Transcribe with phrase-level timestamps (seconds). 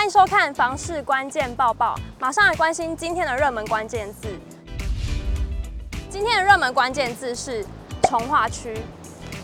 [0.00, 4.28] 欢迎收看房市关键报报，马上来关心今天的热门关键字。
[6.08, 7.62] 今天的热门关键字是
[8.04, 8.74] 从化区。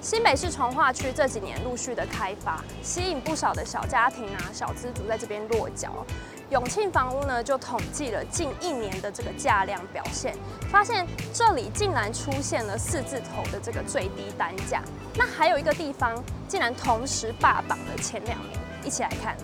[0.00, 6.06] 新北市从化区这几年陆续的开发，吸引不少的小家庭啊、小资族在这边落脚。
[6.50, 10.36] 永庆房屋呢就统计了近一年的这个价量表现，
[10.70, 14.80] 发现这里竟然出现了四字头的这个最低单价。
[15.16, 16.14] 那还有一个地方
[16.46, 18.50] 竟然同时霸榜了前两名，
[18.84, 19.36] 一起来看。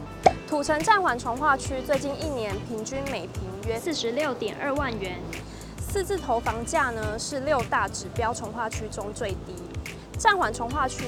[0.49, 5.19] 土城暂缓重化区最近一年平均每平约四十六点二万元，
[5.79, 9.55] 四字头房价呢是六大指标重化区中最低。
[10.19, 11.05] 暂缓重化区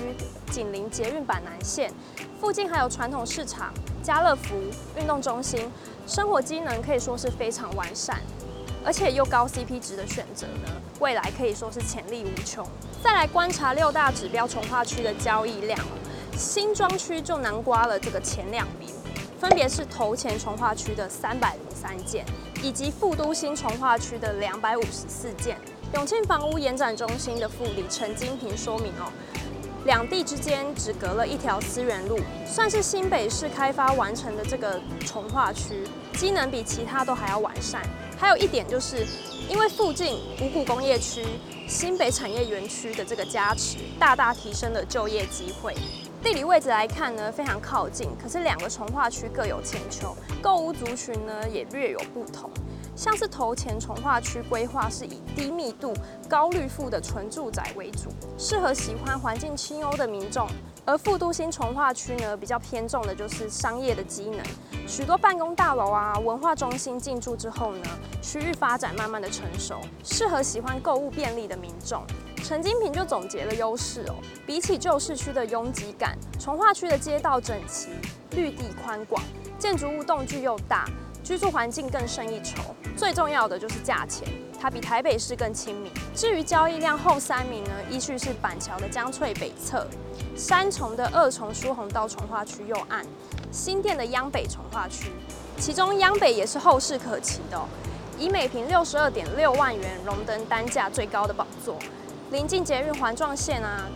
[0.50, 1.92] 紧邻捷运板南线，
[2.40, 4.54] 附近还有传统市场、家乐福、
[4.98, 5.70] 运动中心，
[6.06, 8.22] 生活机能可以说是非常完善，
[8.82, 12.66] 而且又高 CP 值的选择呢，未来可以说是潜力无穷。
[13.02, 15.78] 再来观察六大指标重化区的交易量，
[16.36, 18.88] 新庄区就囊括了这个前两名，
[19.38, 22.24] 分别是头前重化区的三百零三件，
[22.62, 25.56] 以及副都新重化区的两百五十四件。
[25.94, 29.12] 永庆房屋延展中心的副理陈金平说明哦，
[29.84, 37.82] 两地之间只隔了一条思源路，算是新北市开发完成的这个重化区，机能比其他都还要完善。
[38.18, 39.06] 还有一点就是，
[39.48, 41.24] 因为附近五股工业区、
[41.68, 45.74] 新北产业园区的这个加持，大大提升了就业机会。
[46.22, 52.48] 地理位置来看呢，非常靠近，可是两个从化区各有千秋，购物族群呢也略有不同。
[52.94, 55.92] 像是头前从化区规划是以低密度、
[56.28, 60.46] 高绿覆的纯住宅为主，适合喜欢环境清幽的民众；
[60.84, 64.46] 而副都心从化区呢，比较偏重的就是商业的机能，
[64.86, 67.84] 许多办公大楼啊、文化中心进驻之后呢，
[68.22, 72.04] 区域发展慢慢的成熟，适合喜欢购物便利的民众。
[72.42, 77.90] 陈金平就总结了优势哦，比起旧市区的拥挤感，重化区的街道整齐、
[78.32, 79.22] 绿地宽广、
[79.58, 80.84] 建筑物栋距又大。
[81.24, 84.26] 居住环境更胜一筹，最重要的就是价钱，
[84.60, 85.92] 它比台北市更亲民。
[86.16, 89.86] 至于交易量后三名呢，依序是板桥的江翠北侧、
[90.34, 93.06] 三重的二重疏洪道重化区右岸、
[93.52, 95.12] 新店的央北重化区。
[95.58, 97.68] 其中央北也是后市可期的哦，
[98.18, 101.78] 以每坪六十二点六万元荣登单价最高的宝座，
[102.32, 103.86] 临近捷运环状线啊，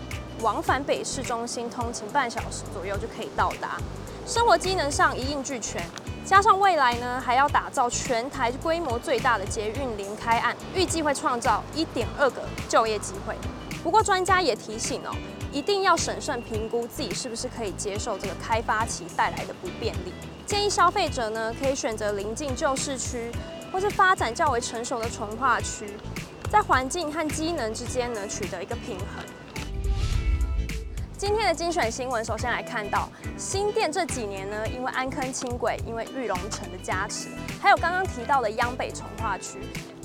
[0.42, 3.78] 往返北市中心通勤半小时左右就可以到达，
[4.26, 5.82] 生活机能上一应俱全。
[6.22, 13.34] 加上未来呢，还要打造全台规模最大的捷运临开案，预计会创造一点二个就业机会。
[13.82, 15.16] 不过专家也提醒哦，
[15.50, 20.12] 一定要审慎评估自己是不是可以接受这个开发期带来的不便利。
[20.44, 23.32] 建议消费者呢，可以选择临近旧市区
[23.72, 25.88] 或是发展较为成熟的纯化区，
[26.50, 29.24] 在环境和机能之间呢，取得一个平衡。
[31.18, 37.30] 今天的精选新闻，首先来看到新店这几年呢，因为安坑轻轨、因为玉龙城的加持，
[37.60, 39.58] 还有刚刚提到的央北重划区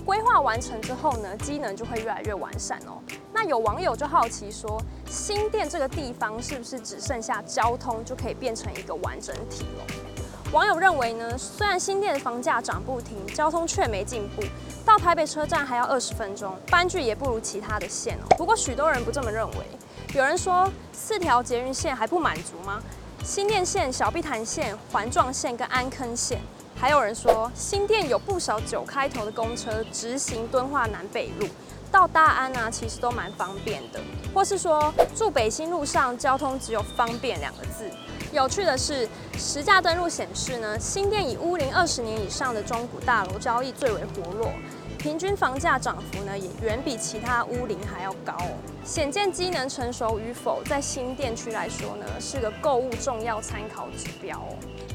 [0.03, 2.99] 规划完成之后呢，机能就会越来越完善哦。
[3.31, 10.10] 那有网友就好奇说，新店这个地方是不是只剩下交通就可以变成一个完整体了？
[10.51, 14.43] 网友认为呢，虽然新店的房价涨不停，交通却没进步，
[14.85, 18.35] 到台北车站还要二十分钟，班距也不如其他的线哦。
[18.37, 19.65] 不过许多人不这么认为。
[20.13, 22.81] 有人说四条捷运线还不满足吗？
[23.23, 26.41] 新店线、小碧潭线、环状线跟安坑线，
[26.75, 31.47] 还有人说新店有不少九开头的公车直行敦化南北路
[31.89, 34.01] 到大安啊，其实都蛮方便的。
[34.33, 37.89] 或是说住北新路上交通只有方便两个字。
[38.31, 44.49] 有趣的是，实价登录显示呢，新店以屋龄二十年以上的中古大楼交易最为活络。
[44.97, 48.37] 平均房价涨幅呢，也远比其他屋龄还要高。
[48.85, 54.41] 显见机能成熟与否，在新店区来说呢，是个购物重要参考指标。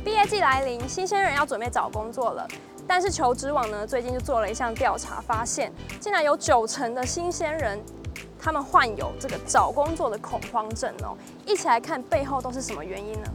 [0.03, 2.49] 毕业季来临，新鲜人要准备找工作了。
[2.87, 5.71] 但是求职网呢，最近就做了一项调查，发现
[6.01, 7.79] 竟然有九成的新鲜人，
[8.39, 11.17] 他们患有这个找工作的恐慌症哦。
[11.45, 13.29] 一起来看背后都是什么原因呢？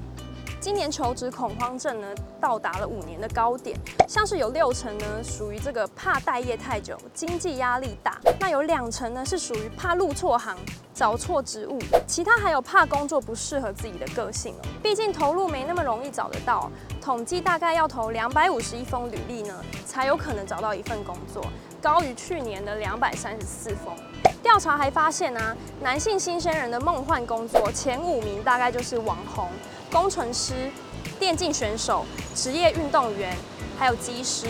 [0.60, 2.08] 今年求职恐慌症呢，
[2.40, 3.76] 到达了五年的高点，
[4.08, 10.56] 像是有六成呢属于这个怕待业太久，经济压力大，那有两成呢是属于怕入错行，
[10.94, 14.62] 找错职务，其他还有怕工作不适合自己的个性哦。
[14.84, 16.70] 毕竟投入没那么容易找得到，
[17.02, 21.44] 统计大概要投两百五十一封履历呢，才有可能找到一份工作，
[21.82, 23.96] 高于去年的两百三十四封。
[24.44, 29.48] 调查还发现呢，男性新鲜人的梦幻工作前五名大概就是网红。
[29.92, 30.72] 工程师、
[31.20, 33.36] 电竞选手、职业运动员，
[33.78, 34.48] 还有机师。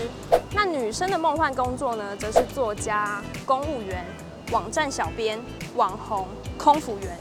[0.53, 4.05] 那女生的梦幻工作呢，则是作家、公务员、
[4.51, 5.39] 网站小编、
[5.75, 6.27] 网红、
[6.57, 7.17] 空服员。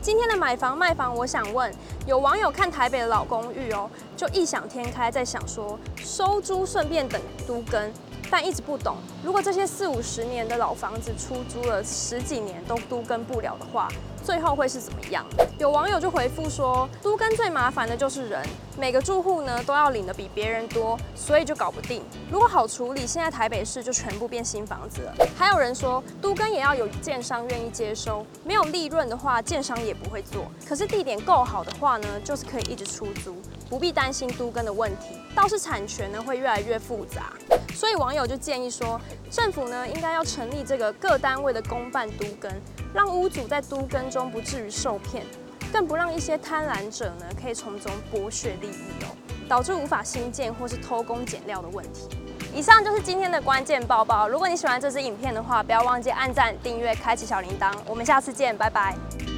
[0.00, 1.72] 今天的买房卖房，我想问，
[2.06, 7.92] 有网友看台北的老公寓哦，就异想天开，在想说收租顺便等都更。
[8.32, 13.90] 但一直不懂，如果这些四五十年的老房子出租了十几年都都跟不了的话，
[14.24, 15.22] 最后会是怎么样？
[15.58, 18.42] 有网友就回复说，都跟最麻烦的就是人，
[18.78, 22.02] 每个住户呢都要领的比别人多，所以就搞不定。
[22.30, 25.14] 如果好处理，现在台北市就全部变新房子了。
[25.36, 30.46] 还有人说，都跟也要有建商愿意接收，没有利润的话，建商也不会做。
[30.66, 33.36] 可是地点够好的话呢，就是可以一直出租，
[33.68, 35.18] 不必担心都跟的问题。
[35.34, 37.34] 倒是产权呢会越来越复杂。
[37.74, 42.50] 所以网友就建议说，政府呢应该要成立这个各单位的公办都更，
[42.94, 45.24] 让屋主在都更中不至于受骗，
[45.72, 49.16] 更不让一些贪婪者呢可以从中剥削利益哦，
[49.48, 52.08] 导致无法新建或是偷工减料的问题。
[52.54, 54.28] 以上就是今天的关键报报。
[54.28, 57.74] 如果你喜欢这支影片的话，不要忘记按赞、订阅、开启小铃铛。
[57.86, 59.31] 我们下次见，拜拜。